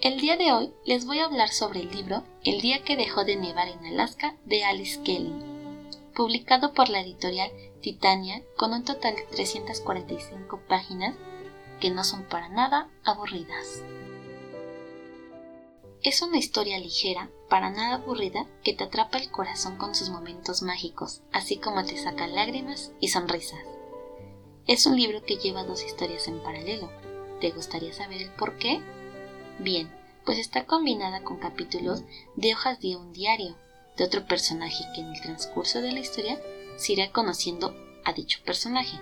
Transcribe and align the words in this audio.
El 0.00 0.20
día 0.20 0.36
de 0.36 0.52
hoy 0.52 0.72
les 0.84 1.06
voy 1.06 1.20
a 1.20 1.26
hablar 1.26 1.50
sobre 1.50 1.82
el 1.82 1.90
libro 1.92 2.24
El 2.42 2.60
día 2.62 2.82
que 2.82 2.96
dejó 2.96 3.24
de 3.24 3.36
nevar 3.36 3.68
en 3.68 3.86
Alaska 3.86 4.34
de 4.44 4.64
Alice 4.64 5.00
Kelly, 5.04 5.32
publicado 6.16 6.74
por 6.74 6.88
la 6.88 7.02
editorial 7.02 7.52
Titania 7.80 8.42
con 8.56 8.72
un 8.72 8.82
total 8.82 9.14
de 9.14 9.22
345 9.22 10.62
páginas 10.66 11.14
que 11.78 11.92
no 11.92 12.02
son 12.02 12.24
para 12.24 12.48
nada 12.48 12.88
aburridas. 13.04 13.84
Es 16.04 16.20
una 16.20 16.36
historia 16.36 16.78
ligera, 16.78 17.30
para 17.48 17.70
nada 17.70 17.94
aburrida, 17.94 18.46
que 18.62 18.74
te 18.74 18.84
atrapa 18.84 19.16
el 19.16 19.30
corazón 19.30 19.78
con 19.78 19.94
sus 19.94 20.10
momentos 20.10 20.60
mágicos, 20.60 21.22
así 21.32 21.56
como 21.56 21.82
te 21.82 21.96
saca 21.96 22.26
lágrimas 22.26 22.92
y 23.00 23.08
sonrisas. 23.08 23.60
Es 24.66 24.84
un 24.84 24.98
libro 24.98 25.22
que 25.24 25.38
lleva 25.38 25.64
dos 25.64 25.82
historias 25.82 26.28
en 26.28 26.42
paralelo. 26.42 26.90
¿Te 27.40 27.52
gustaría 27.52 27.94
saber 27.94 28.20
el 28.20 28.30
por 28.32 28.58
qué? 28.58 28.82
Bien, 29.58 29.90
pues 30.26 30.38
está 30.38 30.66
combinada 30.66 31.22
con 31.22 31.38
capítulos 31.38 32.02
de 32.36 32.52
hojas 32.52 32.78
de 32.80 32.96
un 32.96 33.14
diario, 33.14 33.56
de 33.96 34.04
otro 34.04 34.26
personaje 34.26 34.84
que 34.94 35.00
en 35.00 35.06
el 35.06 35.22
transcurso 35.22 35.80
de 35.80 35.92
la 35.92 36.00
historia 36.00 36.38
se 36.76 36.92
irá 36.92 37.12
conociendo 37.12 37.74
a 38.04 38.12
dicho 38.12 38.40
personaje. 38.44 39.00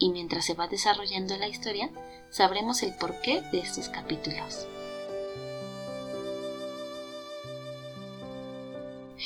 Y 0.00 0.10
mientras 0.10 0.46
se 0.46 0.54
va 0.54 0.66
desarrollando 0.66 1.36
la 1.36 1.46
historia, 1.46 1.90
sabremos 2.28 2.82
el 2.82 2.92
porqué 2.96 3.40
de 3.52 3.60
estos 3.60 3.88
capítulos. 3.88 4.66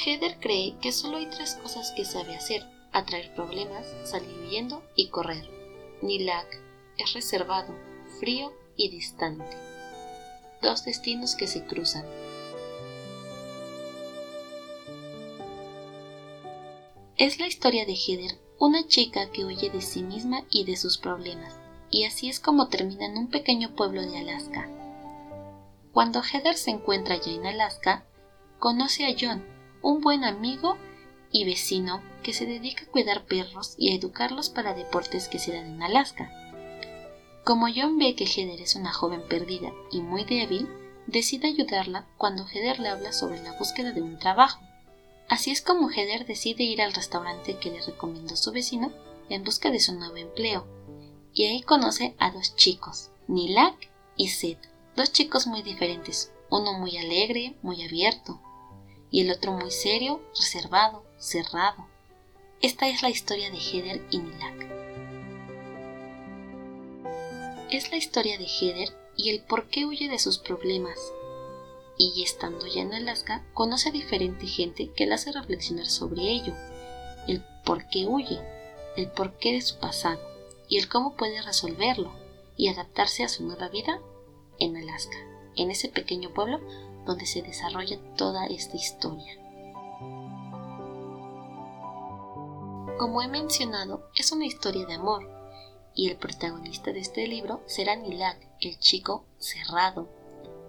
Heather 0.04 0.38
cree 0.38 0.76
que 0.80 0.92
solo 0.92 1.16
hay 1.16 1.26
tres 1.26 1.54
cosas 1.56 1.92
que 1.92 2.04
sabe 2.04 2.36
hacer, 2.36 2.64
atraer 2.92 3.34
problemas, 3.34 3.86
salir 4.04 4.32
huyendo 4.44 4.82
y 4.94 5.08
correr. 5.08 5.48
Nilak 6.02 6.46
es 6.98 7.12
reservado, 7.14 7.74
frío 8.20 8.52
y 8.76 8.90
distante. 8.90 9.56
Dos 10.62 10.84
destinos 10.84 11.34
que 11.34 11.48
se 11.48 11.64
cruzan. 11.64 12.04
Es 17.16 17.40
la 17.40 17.48
historia 17.48 17.84
de 17.84 17.94
Heather, 17.94 18.38
una 18.60 18.86
chica 18.86 19.30
que 19.30 19.44
huye 19.44 19.70
de 19.70 19.82
sí 19.82 20.04
misma 20.04 20.44
y 20.50 20.64
de 20.64 20.76
sus 20.76 20.98
problemas, 20.98 21.56
y 21.90 22.04
así 22.04 22.28
es 22.28 22.38
como 22.38 22.68
termina 22.68 23.06
en 23.06 23.18
un 23.18 23.28
pequeño 23.28 23.74
pueblo 23.74 24.02
de 24.02 24.18
Alaska. 24.18 24.68
Cuando 25.92 26.22
Heather 26.22 26.54
se 26.54 26.70
encuentra 26.70 27.16
ya 27.16 27.32
en 27.32 27.46
Alaska, 27.46 28.04
conoce 28.60 29.04
a 29.04 29.16
John, 29.18 29.57
un 29.88 30.02
buen 30.02 30.22
amigo 30.22 30.76
y 31.32 31.46
vecino 31.46 32.02
que 32.22 32.34
se 32.34 32.44
dedica 32.44 32.84
a 32.84 32.88
cuidar 32.88 33.24
perros 33.24 33.74
y 33.78 33.90
a 33.90 33.94
educarlos 33.94 34.50
para 34.50 34.74
deportes 34.74 35.28
que 35.28 35.38
se 35.38 35.52
dan 35.52 35.64
en 35.64 35.82
Alaska. 35.82 36.30
Como 37.42 37.68
John 37.74 37.96
ve 37.96 38.14
que 38.14 38.26
Heather 38.26 38.60
es 38.60 38.76
una 38.76 38.92
joven 38.92 39.22
perdida 39.26 39.72
y 39.90 40.02
muy 40.02 40.24
débil, 40.24 40.68
decide 41.06 41.48
ayudarla 41.48 42.06
cuando 42.18 42.46
Heather 42.46 42.80
le 42.80 42.90
habla 42.90 43.12
sobre 43.12 43.42
la 43.42 43.56
búsqueda 43.58 43.92
de 43.92 44.02
un 44.02 44.18
trabajo. 44.18 44.60
Así 45.26 45.50
es 45.50 45.62
como 45.62 45.90
Heather 45.90 46.26
decide 46.26 46.64
ir 46.64 46.82
al 46.82 46.92
restaurante 46.92 47.56
que 47.56 47.70
le 47.70 47.80
recomendó 47.80 48.36
su 48.36 48.52
vecino 48.52 48.92
en 49.30 49.42
busca 49.42 49.70
de 49.70 49.80
su 49.80 49.94
nuevo 49.94 50.18
empleo, 50.18 50.66
y 51.32 51.46
ahí 51.46 51.62
conoce 51.62 52.14
a 52.18 52.30
dos 52.30 52.56
chicos, 52.56 53.10
Nilak 53.26 53.88
y 54.18 54.28
Seth, 54.28 54.68
dos 54.96 55.12
chicos 55.12 55.46
muy 55.46 55.62
diferentes, 55.62 56.30
uno 56.50 56.74
muy 56.74 56.98
alegre, 56.98 57.56
muy 57.62 57.82
abierto, 57.82 58.40
y 59.10 59.22
el 59.22 59.30
otro 59.30 59.52
muy 59.52 59.70
serio, 59.70 60.20
reservado, 60.36 61.04
cerrado. 61.18 61.86
Esta 62.60 62.88
es 62.88 63.02
la 63.02 63.10
historia 63.10 63.50
de 63.50 63.58
Heather 63.58 64.02
y 64.10 64.18
Nilak. 64.18 64.66
Es 67.70 67.90
la 67.90 67.96
historia 67.96 68.38
de 68.38 68.46
Heather 68.46 68.88
y 69.16 69.30
el 69.30 69.40
por 69.40 69.68
qué 69.68 69.84
huye 69.84 70.08
de 70.08 70.18
sus 70.18 70.38
problemas. 70.38 70.98
Y 71.96 72.22
estando 72.22 72.66
ya 72.66 72.82
en 72.82 72.94
Alaska, 72.94 73.44
conoce 73.54 73.88
a 73.88 73.92
diferente 73.92 74.46
gente 74.46 74.90
que 74.92 75.06
la 75.06 75.16
hace 75.16 75.32
reflexionar 75.32 75.86
sobre 75.86 76.22
ello, 76.22 76.54
el 77.26 77.42
por 77.64 77.88
qué 77.88 78.06
huye, 78.06 78.40
el 78.96 79.10
porqué 79.10 79.52
de 79.52 79.60
su 79.60 79.76
pasado 79.78 80.20
y 80.68 80.78
el 80.78 80.88
cómo 80.88 81.14
puede 81.14 81.42
resolverlo 81.42 82.12
y 82.56 82.68
adaptarse 82.68 83.24
a 83.24 83.28
su 83.28 83.44
nueva 83.44 83.68
vida 83.68 84.00
en 84.58 84.76
Alaska, 84.76 85.16
en 85.56 85.70
ese 85.70 85.88
pequeño 85.88 86.32
pueblo 86.32 86.60
donde 87.08 87.24
se 87.24 87.40
desarrolla 87.40 87.98
toda 88.16 88.44
esta 88.48 88.76
historia. 88.76 89.34
Como 92.98 93.22
he 93.22 93.28
mencionado, 93.28 94.10
es 94.14 94.30
una 94.30 94.44
historia 94.44 94.84
de 94.84 94.94
amor, 94.94 95.26
y 95.94 96.10
el 96.10 96.18
protagonista 96.18 96.92
de 96.92 97.00
este 97.00 97.26
libro 97.26 97.62
será 97.64 97.96
Nilak, 97.96 98.46
el 98.60 98.78
chico 98.78 99.24
cerrado, 99.38 100.06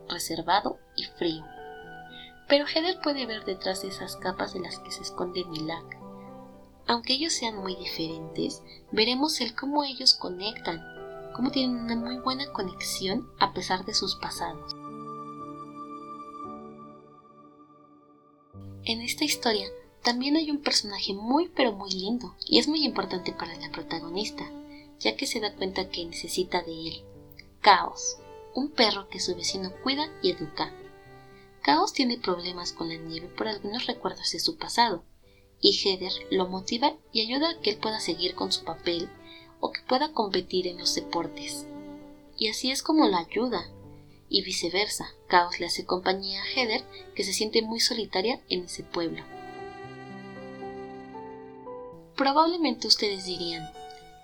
reservado 0.08 0.80
y 0.96 1.04
frío. 1.04 1.44
Pero 2.48 2.66
Heather 2.66 3.02
puede 3.02 3.26
ver 3.26 3.44
detrás 3.44 3.82
de 3.82 3.90
esas 3.90 4.16
capas 4.16 4.54
de 4.54 4.62
las 4.62 4.80
que 4.80 4.92
se 4.92 5.02
esconde 5.02 5.44
Nilak. 5.44 5.98
Aunque 6.88 7.14
ellos 7.14 7.34
sean 7.34 7.58
muy 7.58 7.76
diferentes, 7.76 8.64
veremos 8.94 9.42
el 9.42 9.54
cómo 9.56 9.84
ellos 9.84 10.14
conectan, 10.14 10.82
cómo 11.36 11.52
tienen 11.52 11.76
una 11.76 11.98
muy 11.98 12.18
buena 12.20 12.50
conexión 12.54 13.28
a 13.42 13.52
pesar 13.52 13.84
de 13.84 13.94
sus 13.94 14.16
pasados. 14.16 14.79
En 18.90 19.04
esta 19.04 19.24
historia 19.24 19.68
también 20.02 20.36
hay 20.36 20.50
un 20.50 20.64
personaje 20.64 21.14
muy 21.14 21.48
pero 21.50 21.74
muy 21.74 21.92
lindo 21.92 22.36
y 22.48 22.58
es 22.58 22.68
muy 22.68 22.84
importante 22.84 23.32
para 23.32 23.56
la 23.58 23.70
protagonista, 23.70 24.50
ya 25.00 25.16
que 25.16 25.28
se 25.28 25.40
da 25.40 25.54
cuenta 25.54 25.92
que 25.92 26.06
necesita 26.06 26.64
de 26.64 26.72
él. 26.72 27.04
Caos, 27.62 28.18
un 28.56 28.72
perro 28.72 29.08
que 29.08 29.20
su 29.20 29.36
vecino 29.36 29.72
cuida 29.84 30.12
y 30.24 30.32
educa. 30.32 30.74
Caos 31.62 31.94
tiene 31.94 32.18
problemas 32.18 32.74
con 32.74 32.90
la 32.90 32.96
nieve 32.96 33.28
por 33.28 33.48
algunos 33.48 33.86
recuerdos 33.86 34.32
de 34.32 34.40
su 34.40 34.58
pasado, 34.58 35.04
y 35.62 35.74
Heather 35.74 36.14
lo 36.32 36.48
motiva 36.48 36.96
y 37.12 37.22
ayuda 37.22 37.52
a 37.52 37.60
que 37.62 37.70
él 37.70 37.78
pueda 37.78 38.00
seguir 38.00 38.34
con 38.34 38.52
su 38.52 38.64
papel 38.64 39.08
o 39.60 39.72
que 39.72 39.82
pueda 39.82 40.14
competir 40.14 40.66
en 40.66 40.80
los 40.80 40.96
deportes. 40.96 41.68
Y 42.40 42.48
así 42.48 42.72
es 42.72 42.82
como 42.82 43.08
lo 43.08 43.18
ayuda, 43.18 43.70
y 44.30 44.44
viceversa. 44.44 45.14
Caos 45.28 45.60
le 45.60 45.66
hace 45.66 45.86
compañía 45.86 46.42
a 46.42 46.46
Heather, 46.46 46.84
que 47.16 47.24
se 47.24 47.34
siente 47.34 47.62
muy 47.62 47.80
solitaria 47.80 48.40
en 48.50 48.66
ese 48.66 48.84
pueblo. 48.84 49.24
Probablemente 52.16 52.88
ustedes 52.88 53.26
dirían 53.26 53.72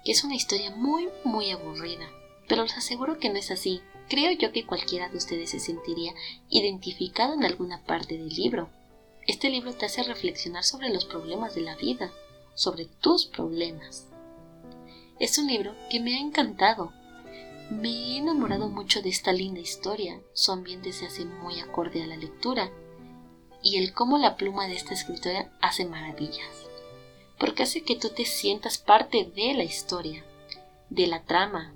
que 0.04 0.12
es 0.12 0.24
una 0.24 0.36
historia 0.36 0.70
muy, 0.72 1.10
muy 1.24 1.52
aburrida, 1.52 2.08
pero 2.48 2.64
les 2.64 2.78
aseguro 2.78 3.20
que 3.20 3.30
no 3.30 3.38
es 3.38 3.52
así. 3.52 3.82
Creo 4.08 4.32
yo 4.34 4.52
que 4.52 4.66
cualquiera 4.66 5.10
de 5.10 5.18
ustedes 5.18 5.50
se 5.50 5.60
sentiría 5.60 6.14
identificado 6.50 7.34
en 7.34 7.44
alguna 7.44 7.84
parte 7.86 8.18
del 8.18 8.30
libro. 8.30 8.70
Este 9.26 9.50
libro 9.50 9.74
te 9.74 9.88
hace 9.88 10.04
reflexionar 10.04 10.64
sobre 10.64 10.90
los 10.90 11.06
problemas 11.06 11.56
de 11.56 11.62
la 11.62 11.76
vida, 11.76 12.12
sobre 12.54 12.86
tus 12.86 13.26
problemas. 13.26 14.08
Es 15.20 15.38
un 15.38 15.48
libro 15.48 15.74
que 15.90 16.00
me 16.00 16.18
ha 16.18 16.20
encantado 16.20 16.94
me 17.70 17.90
he 17.90 18.18
enamorado 18.18 18.70
mucho 18.70 19.02
de 19.02 19.10
esta 19.10 19.34
linda 19.34 19.60
historia, 19.60 20.22
su 20.34 20.52
ambiente 20.52 20.94
se 20.94 21.08
hace 21.08 21.26
muy 21.26 21.60
acorde 21.60 22.04
a 22.04 22.08
la 22.08 22.16
lectura 22.16 22.70
y 23.64 23.78
el 23.78 23.94
cómo 23.94 24.20
la 24.20 24.38
pluma 24.38 24.68
de 24.68 24.76
esta 24.76 24.94
escritora 24.94 25.52
hace 25.62 25.86
maravillas, 25.86 26.70
porque 27.40 27.64
hace 27.64 27.82
que 27.82 27.96
tú 27.96 28.10
te 28.10 28.26
sientas 28.26 28.78
parte 28.78 29.32
de 29.36 29.56
la 29.56 29.64
historia, 29.64 30.24
de 30.92 31.08
la 31.08 31.24
trama, 31.24 31.74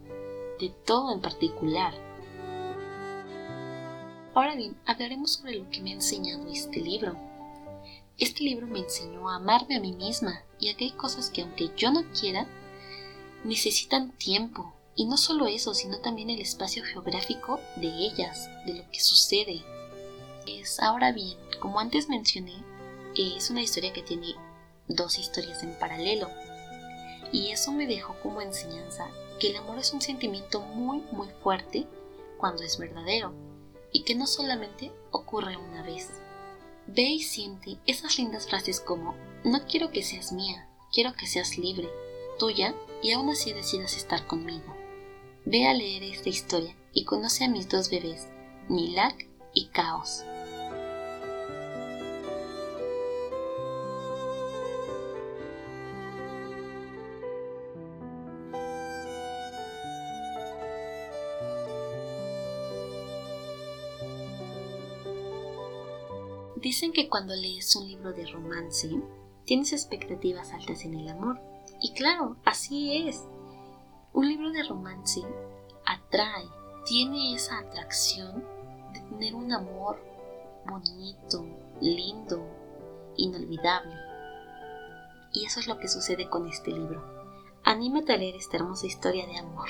de 0.60 0.70
todo 0.86 1.12
en 1.12 1.22
particular. 1.22 1.94
Ahora 4.36 4.56
bien, 4.56 4.78
hablaremos 4.86 5.34
sobre 5.34 5.56
lo 5.56 5.70
que 5.72 5.82
me 5.82 5.90
ha 5.90 5.96
enseñado 5.96 6.48
este 6.52 6.80
libro. 6.80 7.16
Este 8.20 8.44
libro 8.44 8.68
me 8.68 8.80
enseñó 8.80 9.30
a 9.30 9.38
amarme 9.38 9.78
a 9.78 9.80
mí 9.80 9.94
misma 9.94 10.44
y 10.60 10.70
a 10.70 10.76
que 10.76 10.86
hay 10.86 10.92
cosas 10.92 11.32
que 11.32 11.42
aunque 11.42 11.72
yo 11.76 11.92
no 11.92 12.04
quiera, 12.12 12.46
necesitan 13.44 14.12
tiempo, 14.12 14.74
y 15.00 15.06
no 15.06 15.16
solo 15.16 15.48
eso, 15.48 15.74
sino 15.74 16.00
también 16.00 16.30
el 16.30 16.42
espacio 16.42 16.84
geográfico 16.84 17.62
de 17.78 17.88
ellas, 17.88 18.50
de 18.66 18.74
lo 18.74 18.92
que 18.92 19.00
sucede. 19.00 19.64
Pues 20.44 20.78
ahora 20.82 21.14
bien, 21.14 21.38
como 21.62 21.80
antes 21.80 22.10
mencioné, 22.10 22.66
es 23.16 23.50
una 23.50 23.62
historia 23.62 23.94
que 23.94 24.02
tiene 24.02 24.36
dos 24.90 25.18
historias 25.18 25.64
en 25.64 25.74
paralelo. 25.80 26.28
Y 27.32 27.52
eso 27.52 27.72
me 27.72 27.88
dejó 27.88 28.14
como 28.22 28.42
enseñanza 28.42 29.08
que 29.40 29.52
el 29.52 29.56
amor 29.56 29.80
es 29.80 29.94
un 29.94 30.02
sentimiento 30.02 30.60
muy 30.60 31.02
muy 31.14 31.30
fuerte 31.42 31.88
cuando 32.38 32.64
es 32.64 32.78
verdadero 32.78 33.32
y 33.94 34.04
que 34.04 34.16
no 34.16 34.28
solamente 34.28 34.92
ocurre 35.12 35.56
una 35.56 35.82
vez. 35.82 36.10
Ve 36.88 37.04
y 37.04 37.22
siente 37.22 37.78
esas 37.86 38.18
lindas 38.18 38.48
frases 38.48 38.82
como 38.82 39.16
no 39.46 39.66
quiero 39.66 39.92
que 39.92 40.04
seas 40.04 40.34
mía, 40.34 40.68
quiero 40.92 41.14
que 41.14 41.26
seas 41.26 41.58
libre, 41.58 41.88
tuya 42.38 42.76
y 43.02 43.14
aún 43.14 43.30
así 43.30 43.54
decidas 43.54 43.96
estar 43.96 44.28
conmigo. 44.28 44.79
Ve 45.52 45.66
a 45.66 45.74
leer 45.74 46.04
esta 46.04 46.30
historia 46.30 46.76
y 46.94 47.06
conoce 47.06 47.44
a 47.44 47.50
mis 47.50 47.68
dos 47.68 47.90
bebés, 47.90 48.28
Nilak 48.68 49.28
y 49.56 49.70
Caos. 49.70 50.24
Dicen 66.58 66.94
que 66.94 67.10
cuando 67.10 67.34
lees 67.34 67.76
un 67.76 67.88
libro 67.88 68.14
de 68.14 68.28
romance, 68.28 68.88
tienes 69.46 69.74
expectativas 69.74 70.52
altas 70.52 70.86
en 70.86 70.94
el 70.94 71.08
amor. 71.08 71.42
Y 71.82 71.94
claro, 71.94 72.36
así 72.46 73.08
es. 73.08 73.24
Un 74.12 74.28
libro 74.28 74.52
de 74.52 74.64
romance 74.64 75.22
atrae, 75.86 76.50
tiene 76.86 77.36
esa 77.36 77.60
atracción 77.60 78.44
de 78.94 79.02
tener 79.02 79.36
un 79.36 79.54
amor 79.54 80.00
bonito, 80.66 81.46
lindo, 81.80 82.44
inolvidable. 83.18 83.94
Y 85.32 85.46
eso 85.46 85.60
es 85.60 85.68
lo 85.68 85.78
que 85.78 85.88
sucede 85.88 86.28
con 86.28 86.48
este 86.48 86.72
libro. 86.72 87.04
Anímate 87.64 88.14
a 88.14 88.18
leer 88.18 88.36
esta 88.36 88.58
hermosa 88.58 88.88
historia 88.88 89.28
de 89.28 89.38
amor. 89.38 89.70